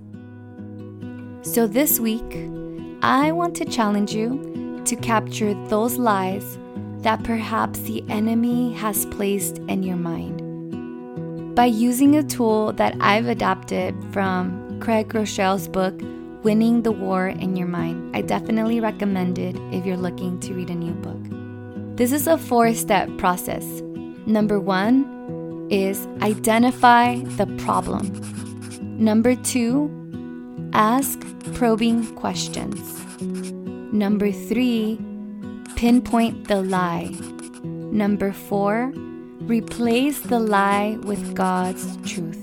So 1.41 1.65
this 1.65 1.99
week, 1.99 2.47
I 3.01 3.31
want 3.31 3.55
to 3.55 3.65
challenge 3.65 4.13
you 4.13 4.81
to 4.85 4.95
capture 4.95 5.55
those 5.67 5.97
lies 5.97 6.59
that 6.99 7.23
perhaps 7.23 7.79
the 7.79 8.03
enemy 8.07 8.73
has 8.73 9.07
placed 9.07 9.57
in 9.67 9.81
your 9.81 9.97
mind. 9.97 11.55
By 11.55 11.65
using 11.65 12.15
a 12.15 12.23
tool 12.23 12.71
that 12.73 12.95
I've 13.01 13.27
adapted 13.27 13.95
from 14.13 14.79
Craig 14.79 15.09
Groeschel's 15.09 15.67
book, 15.67 15.99
Winning 16.43 16.81
the 16.81 16.91
War 16.91 17.27
in 17.27 17.55
Your 17.55 17.67
Mind, 17.67 18.15
I 18.15 18.21
definitely 18.21 18.79
recommend 18.79 19.37
it 19.37 19.55
if 19.71 19.85
you're 19.85 19.95
looking 19.95 20.39
to 20.39 20.55
read 20.55 20.71
a 20.71 20.75
new 20.75 20.93
book. 20.93 21.21
This 21.95 22.11
is 22.11 22.25
a 22.25 22.35
four 22.35 22.73
step 22.73 23.15
process. 23.19 23.63
Number 24.25 24.59
one 24.59 25.67
is 25.69 26.07
identify 26.23 27.17
the 27.37 27.45
problem. 27.61 28.09
Number 28.97 29.35
two, 29.35 29.91
ask 30.73 31.19
probing 31.53 32.07
questions. 32.15 32.81
Number 33.93 34.31
three, 34.31 34.99
pinpoint 35.75 36.47
the 36.47 36.63
lie. 36.63 37.15
Number 37.63 38.33
four, 38.33 38.91
replace 39.41 40.21
the 40.21 40.39
lie 40.39 40.97
with 41.03 41.35
God's 41.35 41.97
truth. 41.97 42.40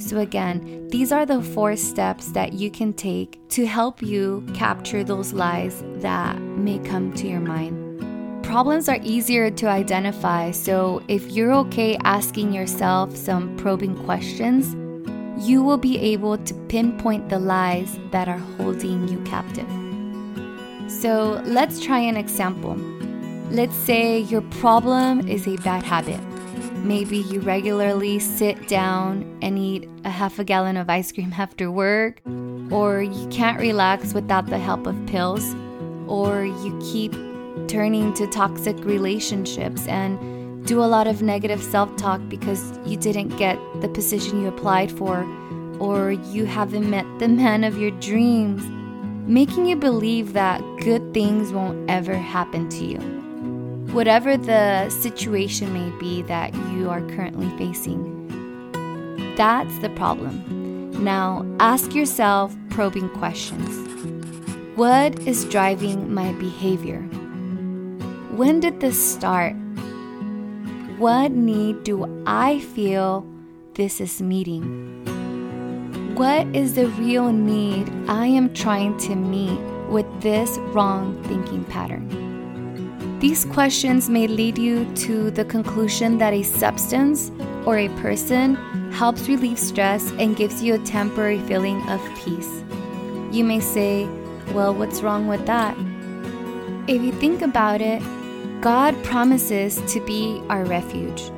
So, 0.00 0.18
again, 0.18 0.88
these 0.88 1.12
are 1.12 1.26
the 1.26 1.42
four 1.42 1.76
steps 1.76 2.32
that 2.32 2.54
you 2.54 2.70
can 2.70 2.92
take 2.92 3.38
to 3.50 3.66
help 3.66 4.02
you 4.02 4.44
capture 4.54 5.04
those 5.04 5.32
lies 5.32 5.84
that 5.98 6.40
may 6.40 6.78
come 6.78 7.12
to 7.14 7.28
your 7.28 7.40
mind 7.40 7.90
problems 8.50 8.88
are 8.88 8.98
easier 9.04 9.48
to 9.48 9.68
identify, 9.68 10.50
so 10.50 11.00
if 11.06 11.30
you're 11.30 11.52
okay 11.52 11.96
asking 12.02 12.52
yourself 12.52 13.14
some 13.14 13.56
probing 13.56 13.96
questions, 14.04 14.74
you 15.46 15.62
will 15.62 15.76
be 15.76 15.96
able 15.98 16.36
to 16.36 16.52
pinpoint 16.66 17.28
the 17.28 17.38
lies 17.38 17.96
that 18.10 18.26
are 18.26 18.42
holding 18.56 19.06
you 19.06 19.20
captive. 19.20 19.68
So 20.90 21.40
let's 21.44 21.78
try 21.78 22.00
an 22.00 22.16
example. 22.16 22.74
Let's 23.52 23.76
say 23.76 24.18
your 24.18 24.42
problem 24.58 25.28
is 25.28 25.46
a 25.46 25.54
bad 25.58 25.84
habit. 25.84 26.18
Maybe 26.82 27.18
you 27.18 27.40
regularly 27.40 28.18
sit 28.18 28.66
down 28.66 29.38
and 29.42 29.58
eat 29.58 29.88
a 30.04 30.10
half 30.10 30.38
a 30.38 30.44
gallon 30.44 30.76
of 30.76 30.88
ice 30.88 31.12
cream 31.12 31.32
after 31.36 31.70
work, 31.70 32.22
or 32.70 33.02
you 33.02 33.28
can't 33.28 33.60
relax 33.60 34.14
without 34.14 34.46
the 34.46 34.58
help 34.58 34.86
of 34.86 34.96
pills, 35.06 35.54
or 36.08 36.44
you 36.44 36.78
keep 36.92 37.12
turning 37.68 38.14
to 38.14 38.26
toxic 38.28 38.76
relationships 38.84 39.86
and 39.86 40.66
do 40.66 40.82
a 40.82 40.86
lot 40.86 41.06
of 41.06 41.20
negative 41.20 41.62
self 41.62 41.94
talk 41.96 42.20
because 42.28 42.78
you 42.86 42.96
didn't 42.96 43.36
get 43.36 43.58
the 43.82 43.88
position 43.88 44.40
you 44.40 44.48
applied 44.48 44.90
for, 44.90 45.24
or 45.78 46.12
you 46.12 46.46
haven't 46.46 46.88
met 46.88 47.06
the 47.18 47.28
man 47.28 47.62
of 47.62 47.78
your 47.78 47.90
dreams, 48.00 48.62
making 49.28 49.66
you 49.66 49.76
believe 49.76 50.32
that 50.32 50.62
good 50.80 51.12
things 51.12 51.52
won't 51.52 51.90
ever 51.90 52.14
happen 52.14 52.68
to 52.70 52.84
you. 52.84 53.19
Whatever 53.92 54.36
the 54.36 54.88
situation 54.88 55.72
may 55.72 55.90
be 55.98 56.22
that 56.22 56.54
you 56.72 56.88
are 56.88 57.00
currently 57.10 57.50
facing, 57.58 58.06
that's 59.36 59.76
the 59.80 59.90
problem. 59.90 61.02
Now, 61.02 61.44
ask 61.58 61.92
yourself 61.92 62.54
probing 62.68 63.08
questions. 63.08 63.68
What 64.76 65.18
is 65.26 65.44
driving 65.46 66.14
my 66.14 66.32
behavior? 66.34 67.00
When 68.36 68.60
did 68.60 68.78
this 68.78 68.96
start? 68.96 69.54
What 70.98 71.32
need 71.32 71.82
do 71.82 72.22
I 72.26 72.60
feel 72.60 73.26
this 73.74 74.00
is 74.00 74.22
meeting? 74.22 75.02
What 76.14 76.46
is 76.54 76.74
the 76.74 76.86
real 76.90 77.32
need 77.32 77.90
I 78.08 78.26
am 78.26 78.54
trying 78.54 78.98
to 78.98 79.16
meet 79.16 79.58
with 79.90 80.06
this 80.20 80.58
wrong 80.74 81.20
thinking 81.24 81.64
pattern? 81.64 82.29
These 83.20 83.44
questions 83.44 84.08
may 84.08 84.26
lead 84.26 84.56
you 84.56 84.90
to 84.94 85.30
the 85.30 85.44
conclusion 85.44 86.16
that 86.16 86.32
a 86.32 86.42
substance 86.42 87.30
or 87.66 87.76
a 87.76 87.90
person 88.00 88.54
helps 88.92 89.28
relieve 89.28 89.58
stress 89.58 90.10
and 90.12 90.34
gives 90.34 90.62
you 90.62 90.72
a 90.72 90.78
temporary 90.78 91.38
feeling 91.40 91.86
of 91.90 92.00
peace. 92.24 92.64
You 93.30 93.44
may 93.44 93.60
say, 93.60 94.08
Well, 94.54 94.74
what's 94.74 95.02
wrong 95.02 95.28
with 95.28 95.44
that? 95.44 95.76
If 96.88 97.02
you 97.02 97.12
think 97.12 97.42
about 97.42 97.82
it, 97.82 98.02
God 98.62 98.96
promises 99.04 99.82
to 99.92 100.00
be 100.06 100.42
our 100.48 100.64
refuge, 100.64 101.30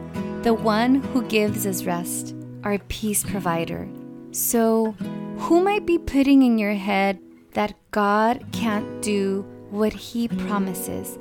the 0.43 0.55
one 0.55 1.03
who 1.11 1.23
gives 1.23 1.67
us 1.67 1.83
rest, 1.83 2.37
our 2.63 2.79
peace 2.87 3.25
provider. 3.25 3.89
So, 4.31 4.93
who 5.37 5.61
might 5.61 5.85
be 5.85 5.99
putting 5.99 6.43
in 6.43 6.59
your 6.59 6.75
head 6.75 7.19
that 7.55 7.75
God 7.91 8.45
can't 8.53 9.03
do 9.03 9.43
what 9.71 9.93
He 9.93 10.29
promises 10.29 11.19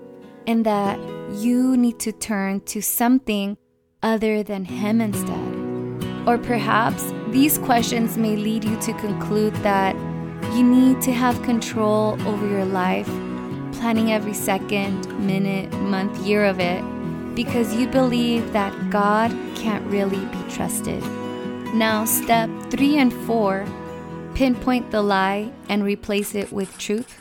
and 0.48 0.66
that 0.66 1.00
you 1.34 1.78
need 1.78 2.00
to 2.00 2.12
turn 2.12 2.62
to 2.62 2.82
something 2.82 3.58
other 4.04 4.44
than 4.44 4.66
Him 4.66 5.02
instead? 5.02 6.28
Or 6.28 6.38
perhaps 6.38 7.14
these 7.30 7.58
questions 7.58 8.18
may 8.18 8.36
lead 8.36 8.64
you 8.64 8.80
to 8.82 8.94
conclude 8.94 9.56
that 9.58 9.96
you 10.54 10.64
need 10.64 11.02
to 11.02 11.12
have 11.12 11.42
control 11.44 12.22
over 12.28 12.48
your 12.48 12.66
life 12.66 13.08
planning 13.74 14.12
every 14.12 14.34
second, 14.34 15.08
minute, 15.26 15.72
month, 15.74 16.18
year 16.26 16.46
of 16.46 16.60
it 16.60 16.84
because 17.36 17.74
you 17.74 17.88
believe 17.88 18.54
that 18.54 18.90
God 18.90 19.32
can't 19.56 19.86
really 19.88 20.24
be 20.26 20.44
trusted. 20.50 21.02
Now, 21.74 22.06
step 22.06 22.50
three 22.70 22.98
and 22.98 23.14
four 23.26 23.66
pinpoint 24.36 24.92
the 24.92 25.02
lie 25.02 25.52
and 25.70 25.84
replace 25.84 26.36
it 26.36 26.52
with 26.52 26.78
truth. 26.78 27.21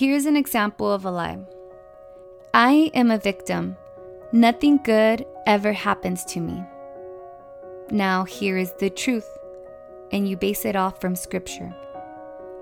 Here's 0.00 0.24
an 0.24 0.34
example 0.34 0.90
of 0.90 1.04
a 1.04 1.10
lie 1.10 1.38
I 2.54 2.90
am 2.94 3.10
a 3.10 3.18
victim. 3.18 3.76
Nothing 4.32 4.78
good 4.82 5.26
ever 5.46 5.74
happens 5.74 6.24
to 6.32 6.40
me. 6.40 6.64
Now, 7.90 8.24
here 8.24 8.56
is 8.56 8.72
the 8.78 8.88
truth, 8.88 9.28
and 10.10 10.26
you 10.26 10.38
base 10.38 10.64
it 10.64 10.74
off 10.74 11.02
from 11.02 11.14
Scripture. 11.14 11.74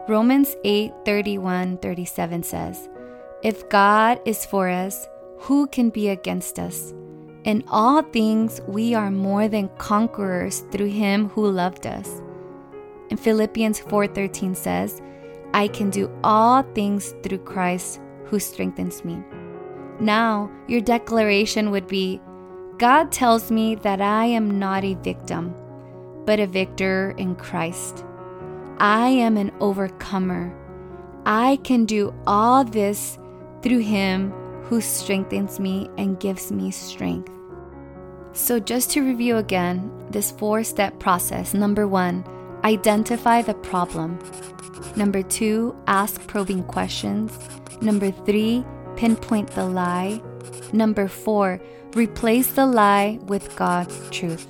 Romans 0.08 0.56
8 0.64 0.90
31 1.04 1.78
37 1.78 2.42
says, 2.42 2.88
If 3.44 3.68
God 3.68 4.20
is 4.24 4.44
for 4.44 4.68
us, 4.68 5.06
who 5.38 5.68
can 5.68 5.90
be 5.90 6.08
against 6.08 6.58
us? 6.58 6.92
In 7.44 7.62
all 7.68 8.02
things, 8.02 8.60
we 8.66 8.94
are 8.94 9.12
more 9.12 9.46
than 9.46 9.70
conquerors 9.78 10.64
through 10.72 10.90
him 10.90 11.28
who 11.28 11.48
loved 11.48 11.86
us. 11.86 12.20
And 13.10 13.20
Philippians 13.20 13.78
4:13 13.82 14.56
says, 14.56 15.00
I 15.54 15.68
can 15.68 15.90
do 15.90 16.10
all 16.22 16.62
things 16.74 17.14
through 17.22 17.38
Christ 17.38 18.00
who 18.26 18.38
strengthens 18.38 19.04
me. 19.04 19.22
Now, 20.00 20.50
your 20.68 20.80
declaration 20.80 21.70
would 21.70 21.86
be 21.86 22.20
God 22.78 23.10
tells 23.10 23.50
me 23.50 23.74
that 23.76 24.00
I 24.00 24.26
am 24.26 24.58
not 24.58 24.84
a 24.84 24.94
victim, 24.94 25.52
but 26.24 26.38
a 26.38 26.46
victor 26.46 27.12
in 27.18 27.34
Christ. 27.34 28.04
I 28.78 29.08
am 29.08 29.36
an 29.36 29.50
overcomer. 29.58 30.54
I 31.26 31.56
can 31.64 31.84
do 31.84 32.14
all 32.28 32.62
this 32.62 33.18
through 33.62 33.80
Him 33.80 34.30
who 34.62 34.80
strengthens 34.80 35.58
me 35.58 35.90
and 35.98 36.20
gives 36.20 36.52
me 36.52 36.70
strength. 36.70 37.32
So, 38.32 38.60
just 38.60 38.92
to 38.92 39.02
review 39.02 39.38
again, 39.38 39.90
this 40.10 40.30
four 40.30 40.62
step 40.62 41.00
process 41.00 41.54
number 41.54 41.88
one, 41.88 42.24
identify 42.62 43.42
the 43.42 43.54
problem. 43.54 44.20
Number 44.96 45.22
two, 45.22 45.76
ask 45.86 46.26
probing 46.26 46.64
questions. 46.64 47.38
Number 47.80 48.10
three, 48.10 48.64
pinpoint 48.96 49.50
the 49.52 49.64
lie. 49.64 50.20
Number 50.72 51.08
four, 51.08 51.60
replace 51.94 52.48
the 52.48 52.66
lie 52.66 53.18
with 53.26 53.54
God's 53.56 54.10
truth. 54.10 54.46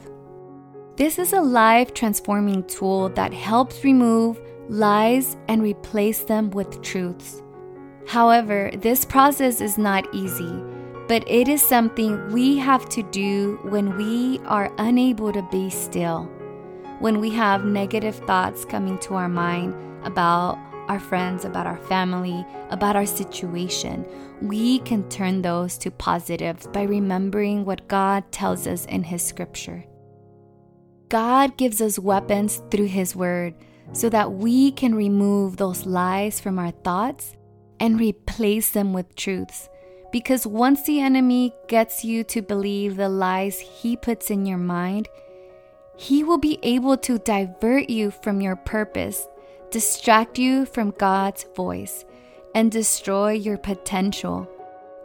This 0.97 1.19
is 1.19 1.33
a 1.33 1.41
life 1.41 1.95
transforming 1.95 2.65
tool 2.65 3.11
that 3.11 3.33
helps 3.33 3.85
remove 3.85 4.41
lies 4.69 5.37
and 5.49 5.63
replace 5.63 6.25
them 6.25 6.51
with 6.51 6.83
truths. 6.83 7.43
However, 8.07 8.71
this 8.75 9.05
process 9.05 9.61
is 9.61 9.79
not 9.79 10.13
easy, 10.15 10.63
but 11.09 11.23
it 11.31 11.47
is 11.47 11.63
something 11.63 12.33
we 12.33 12.59
have 12.59 12.89
to 12.89 13.03
do 13.05 13.59
when 13.63 13.97
we 13.97 14.41
are 14.47 14.73
unable 14.79 15.33
to 15.33 15.47
be 15.53 15.71
still. 15.71 16.25
When 17.01 17.21
we 17.21 17.31
have 17.31 17.65
negative 17.65 18.17
thoughts 18.27 18.65
coming 18.65 18.99
to 19.01 19.15
our 19.15 19.29
mind 19.29 19.75
about 20.09 20.59
our 20.89 20.99
friends, 20.99 21.45
about 21.45 21.67
our 21.67 21.77
family, 21.77 22.45
about 22.71 22.97
our 22.97 23.07
situation, 23.07 24.07
we 24.41 24.79
can 24.81 25.07
turn 25.11 25.43
those 25.43 25.77
to 25.79 25.91
positives 25.91 26.67
by 26.69 26.83
remembering 26.83 27.65
what 27.65 27.87
God 27.89 28.25
tells 28.33 28.67
us 28.67 28.87
in 28.87 29.05
His 29.05 29.23
scripture. 29.23 29.85
God 31.11 31.57
gives 31.59 31.81
us 31.81 31.99
weapons 31.99 32.63
through 32.71 32.87
His 32.87 33.15
Word 33.15 33.55
so 33.93 34.09
that 34.09 34.33
we 34.33 34.73
can 34.73 34.95
remove 34.95 35.57
those 35.57 35.87
lies 35.87 36.41
from 36.41 36.59
our 36.59 36.71
thoughts 36.71 37.37
and 37.79 38.01
replace 38.01 38.71
them 38.71 38.93
with 38.93 39.15
truths. 39.15 39.69
Because 40.11 40.47
once 40.47 40.85
the 40.85 41.01
enemy 41.01 41.53
gets 41.69 42.03
you 42.03 42.25
to 42.25 42.41
believe 42.41 42.97
the 42.97 43.11
lies 43.11 43.61
he 43.61 43.95
puts 43.95 44.31
in 44.31 44.47
your 44.47 44.59
mind, 44.59 45.07
he 45.99 46.25
will 46.25 46.39
be 46.39 46.59
able 46.63 46.97
to 46.97 47.19
divert 47.19 47.91
you 47.91 48.11
from 48.11 48.41
your 48.41 48.57
purpose, 48.57 49.27
distract 49.71 50.39
you 50.39 50.67
from 50.67 50.95
God's 50.99 51.45
voice, 51.55 52.05
and 52.55 52.71
destroy 52.71 53.33
your 53.33 53.59
potential. 53.59 54.49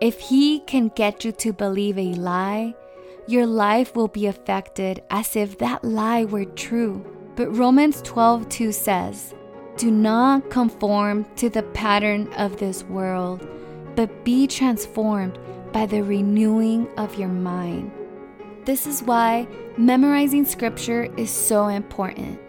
If 0.02 0.20
he 0.20 0.60
can 0.62 0.90
get 0.96 1.24
you 1.24 1.32
to 1.34 1.54
believe 1.54 1.98
a 1.98 2.14
lie, 2.14 2.76
your 3.28 3.46
life 3.46 3.96
will 3.96 4.08
be 4.08 4.28
affected 4.28 5.02
as 5.10 5.36
if 5.36 5.58
that 5.60 5.84
lie 5.84 6.26
were 6.26 6.46
true. 6.46 7.06
But 7.36 7.56
Romans 7.58 8.02
12:2 8.02 8.72
says, 8.72 9.34
"Do 9.78 9.90
not 9.90 10.50
conform 10.50 11.26
to 11.38 11.50
the 11.50 11.64
pattern 11.64 12.28
of 12.38 12.58
this 12.58 12.84
world, 12.84 13.48
but 13.96 14.24
be 14.24 14.46
transformed 14.48 15.40
by 15.72 15.86
the 15.86 16.04
renewing 16.04 16.88
of 16.98 17.16
your 17.18 17.30
mind." 17.30 17.92
This 18.66 18.88
is 18.88 19.04
why 19.04 19.48
memorizing 19.78 20.46
scripture 20.46 21.08
is 21.18 21.32
so 21.32 21.68
important. 21.68 22.40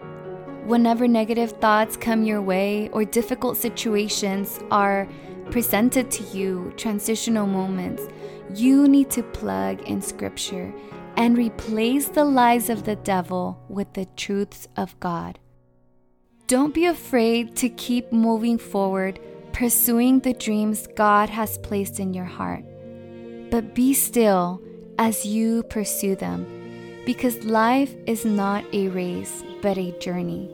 Whenever 0.65 1.07
negative 1.07 1.51
thoughts 1.51 1.95
come 1.95 2.23
your 2.23 2.41
way 2.41 2.89
or 2.89 3.05
difficult 3.05 3.55
situations 3.55 4.59
are 4.71 5.07
presented 5.51 6.09
to 6.09 6.23
you, 6.35 6.73
transitional 6.75 7.45
moments, 7.45 8.01
you 8.55 8.87
need 8.87 9.11
to 9.11 9.21
plug 9.21 9.79
in 9.83 10.01
scripture 10.01 10.73
and 11.17 11.37
replace 11.37 12.07
the 12.07 12.25
lies 12.25 12.71
of 12.71 12.83
the 12.83 12.95
devil 12.95 13.61
with 13.69 13.93
the 13.93 14.05
truths 14.17 14.67
of 14.75 14.99
God. 14.99 15.37
Don't 16.47 16.73
be 16.73 16.87
afraid 16.87 17.55
to 17.57 17.69
keep 17.69 18.11
moving 18.11 18.57
forward, 18.57 19.19
pursuing 19.51 20.19
the 20.19 20.33
dreams 20.33 20.87
God 20.95 21.29
has 21.29 21.59
placed 21.59 21.99
in 21.99 22.13
your 22.15 22.25
heart. 22.25 22.63
But 23.51 23.75
be 23.75 23.93
still 23.93 24.63
as 24.97 25.27
you 25.27 25.61
pursue 25.63 26.15
them, 26.15 26.54
because 27.05 27.43
life 27.45 27.93
is 28.07 28.25
not 28.25 28.65
a 28.73 28.87
race, 28.89 29.43
but 29.61 29.77
a 29.77 29.91
journey. 29.99 30.49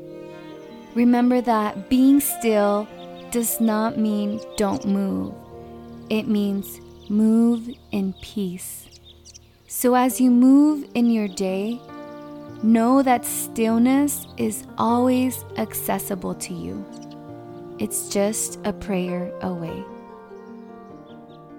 Remember 0.94 1.42
that 1.42 1.90
being 1.90 2.20
still 2.20 2.88
does 3.32 3.62
not 3.62 3.98
mean 3.98 4.42
don't 4.58 4.86
move, 4.86 5.34
it 6.10 6.28
means 6.28 6.82
move 7.10 7.70
in 7.92 8.14
peace. 8.22 8.88
So 9.68 9.96
as 9.96 10.20
you 10.20 10.30
move 10.30 10.86
in 10.96 11.10
your 11.10 11.30
day, 11.30 11.80
know 12.62 13.02
that 13.02 13.26
stillness 13.26 14.28
is 14.38 14.66
always 14.78 15.46
accessible 15.58 16.36
to 16.36 16.54
you. 16.54 16.86
It's 17.80 18.10
just 18.10 18.60
a 18.66 18.74
prayer 18.74 19.32
away. 19.42 19.84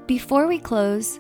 Before 0.07 0.47
we 0.47 0.59
close, 0.59 1.19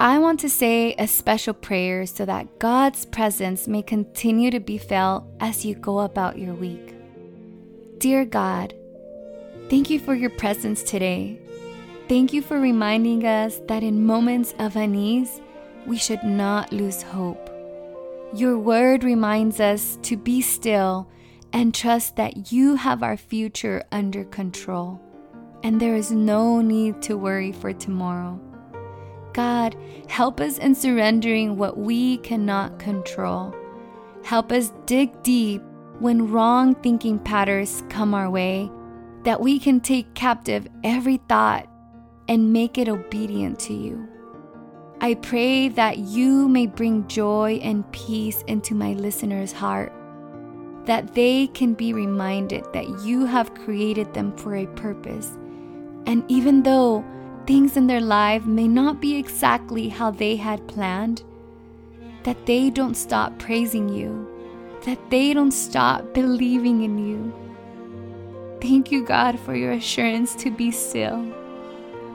I 0.00 0.18
want 0.18 0.40
to 0.40 0.48
say 0.48 0.94
a 0.94 1.06
special 1.06 1.52
prayer 1.52 2.06
so 2.06 2.24
that 2.24 2.58
God's 2.58 3.04
presence 3.04 3.68
may 3.68 3.82
continue 3.82 4.50
to 4.50 4.58
be 4.58 4.78
felt 4.78 5.24
as 5.40 5.62
you 5.62 5.74
go 5.74 5.98
about 5.98 6.38
your 6.38 6.54
week. 6.54 6.94
Dear 7.98 8.24
God, 8.24 8.72
thank 9.68 9.90
you 9.90 10.00
for 10.00 10.14
your 10.14 10.30
presence 10.30 10.82
today. 10.82 11.38
Thank 12.08 12.32
you 12.32 12.40
for 12.40 12.58
reminding 12.58 13.26
us 13.26 13.60
that 13.68 13.82
in 13.82 14.06
moments 14.06 14.54
of 14.58 14.74
unease, 14.74 15.42
we 15.84 15.98
should 15.98 16.24
not 16.24 16.72
lose 16.72 17.02
hope. 17.02 17.50
Your 18.32 18.56
word 18.56 19.04
reminds 19.04 19.60
us 19.60 19.98
to 20.04 20.16
be 20.16 20.40
still 20.40 21.10
and 21.52 21.74
trust 21.74 22.16
that 22.16 22.50
you 22.50 22.76
have 22.76 23.02
our 23.02 23.18
future 23.18 23.84
under 23.92 24.24
control, 24.24 24.98
and 25.62 25.78
there 25.78 25.94
is 25.94 26.10
no 26.10 26.62
need 26.62 27.02
to 27.02 27.18
worry 27.18 27.52
for 27.52 27.74
tomorrow. 27.74 28.40
God, 29.32 29.76
help 30.08 30.40
us 30.40 30.58
in 30.58 30.74
surrendering 30.74 31.56
what 31.56 31.78
we 31.78 32.18
cannot 32.18 32.78
control. 32.78 33.54
Help 34.24 34.52
us 34.52 34.72
dig 34.86 35.22
deep 35.22 35.62
when 35.98 36.30
wrong 36.30 36.74
thinking 36.76 37.18
patterns 37.18 37.82
come 37.88 38.14
our 38.14 38.30
way, 38.30 38.70
that 39.24 39.40
we 39.40 39.58
can 39.58 39.80
take 39.80 40.14
captive 40.14 40.66
every 40.82 41.18
thought 41.28 41.68
and 42.28 42.52
make 42.52 42.78
it 42.78 42.88
obedient 42.88 43.58
to 43.60 43.74
you. 43.74 44.08
I 45.02 45.14
pray 45.14 45.68
that 45.68 45.98
you 45.98 46.48
may 46.48 46.66
bring 46.66 47.08
joy 47.08 47.58
and 47.62 47.90
peace 47.92 48.42
into 48.46 48.74
my 48.74 48.92
listener's 48.92 49.52
heart, 49.52 49.92
that 50.84 51.14
they 51.14 51.46
can 51.48 51.74
be 51.74 51.92
reminded 51.92 52.64
that 52.72 52.88
you 53.04 53.24
have 53.26 53.54
created 53.54 54.12
them 54.12 54.36
for 54.36 54.56
a 54.56 54.66
purpose. 54.66 55.38
And 56.06 56.24
even 56.28 56.62
though 56.62 57.04
things 57.50 57.76
in 57.76 57.88
their 57.88 58.00
life 58.00 58.46
may 58.46 58.68
not 58.68 59.00
be 59.00 59.16
exactly 59.16 59.88
how 59.88 60.08
they 60.08 60.36
had 60.36 60.68
planned, 60.68 61.24
that 62.22 62.46
they 62.46 62.70
don't 62.70 62.94
stop 62.94 63.36
praising 63.40 63.88
you, 63.88 64.12
that 64.84 65.10
they 65.10 65.34
don't 65.34 65.50
stop 65.50 66.14
believing 66.14 66.84
in 66.84 66.96
you. 66.96 67.34
Thank 68.60 68.92
you, 68.92 69.04
God, 69.04 69.36
for 69.40 69.56
your 69.56 69.72
assurance 69.72 70.36
to 70.36 70.52
be 70.52 70.70
still 70.70 71.26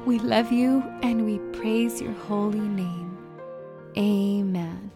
we 0.06 0.20
love 0.20 0.52
you 0.54 0.84
and 1.02 1.26
we 1.26 1.40
praise 1.60 2.00
your 2.00 2.14
holy 2.14 2.60
name. 2.60 3.18
Amen. 3.98 4.92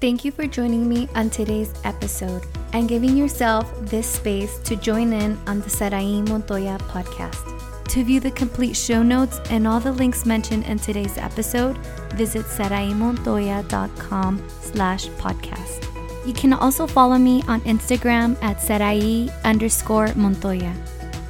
Thank 0.00 0.24
you 0.24 0.30
for 0.32 0.46
joining 0.46 0.88
me 0.88 1.06
on 1.14 1.28
today's 1.28 1.74
episode 1.84 2.46
and 2.72 2.88
giving 2.88 3.16
yourself 3.16 3.70
this 3.82 4.06
space 4.06 4.58
to 4.60 4.76
join 4.76 5.12
in 5.12 5.36
on 5.46 5.60
the 5.60 5.68
Sarai 5.68 6.22
Montoya 6.22 6.78
podcast. 6.78 7.67
To 7.88 8.04
view 8.04 8.20
the 8.20 8.30
complete 8.30 8.76
show 8.76 9.02
notes 9.02 9.40
and 9.48 9.66
all 9.66 9.80
the 9.80 9.92
links 9.92 10.26
mentioned 10.26 10.66
in 10.66 10.78
today's 10.78 11.16
episode, 11.16 11.78
visit 12.14 12.44
saraimontoya.com 12.44 14.48
slash 14.60 15.06
podcast. 15.06 15.86
You 16.26 16.34
can 16.34 16.52
also 16.52 16.86
follow 16.86 17.16
me 17.16 17.42
on 17.48 17.62
Instagram 17.62 18.36
at 18.42 18.60
sarai 18.60 19.30
underscore 19.42 20.12
montoya. 20.16 20.74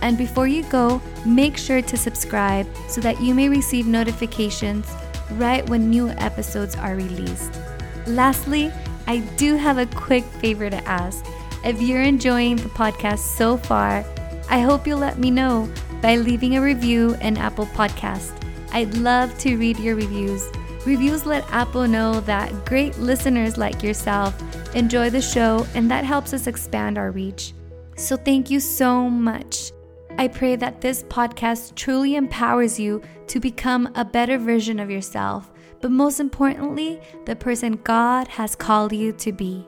And 0.02 0.18
before 0.18 0.48
you 0.48 0.64
go, 0.64 1.00
make 1.24 1.56
sure 1.56 1.80
to 1.80 1.96
subscribe 1.96 2.66
so 2.88 3.00
that 3.02 3.20
you 3.20 3.36
may 3.36 3.48
receive 3.48 3.86
notifications 3.86 4.92
right 5.32 5.68
when 5.70 5.88
new 5.88 6.08
episodes 6.08 6.74
are 6.74 6.96
released. 6.96 7.52
Lastly, 8.08 8.72
I 9.06 9.18
do 9.36 9.54
have 9.54 9.78
a 9.78 9.86
quick 9.86 10.24
favor 10.24 10.68
to 10.68 10.88
ask. 10.88 11.24
If 11.64 11.80
you're 11.80 12.02
enjoying 12.02 12.56
the 12.56 12.68
podcast 12.70 13.20
so 13.20 13.56
far, 13.56 14.04
I 14.50 14.60
hope 14.60 14.88
you'll 14.88 14.98
let 14.98 15.18
me 15.18 15.30
know 15.30 15.68
by 16.00 16.16
leaving 16.16 16.56
a 16.56 16.62
review 16.62 17.14
in 17.20 17.36
Apple 17.36 17.66
Podcast. 17.66 18.32
I'd 18.72 18.94
love 18.98 19.36
to 19.38 19.56
read 19.56 19.78
your 19.78 19.96
reviews. 19.96 20.48
Reviews 20.86 21.26
let 21.26 21.50
Apple 21.50 21.86
know 21.88 22.20
that 22.20 22.64
great 22.64 22.96
listeners 22.98 23.58
like 23.58 23.82
yourself 23.82 24.34
enjoy 24.74 25.10
the 25.10 25.20
show, 25.20 25.66
and 25.74 25.90
that 25.90 26.04
helps 26.04 26.32
us 26.32 26.46
expand 26.46 26.98
our 26.98 27.10
reach. 27.10 27.52
So 27.96 28.16
thank 28.16 28.50
you 28.50 28.60
so 28.60 29.08
much. 29.08 29.72
I 30.18 30.28
pray 30.28 30.56
that 30.56 30.80
this 30.80 31.02
podcast 31.04 31.74
truly 31.74 32.16
empowers 32.16 32.78
you 32.78 33.02
to 33.28 33.40
become 33.40 33.90
a 33.94 34.04
better 34.04 34.38
version 34.38 34.80
of 34.80 34.90
yourself, 34.90 35.50
but 35.80 35.90
most 35.90 36.20
importantly, 36.20 37.00
the 37.24 37.36
person 37.36 37.80
God 37.84 38.28
has 38.28 38.56
called 38.56 38.92
you 38.92 39.12
to 39.12 39.32
be. 39.32 39.66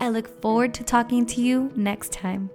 I 0.00 0.10
look 0.10 0.28
forward 0.42 0.74
to 0.74 0.84
talking 0.84 1.24
to 1.26 1.40
you 1.40 1.72
next 1.74 2.12
time. 2.12 2.50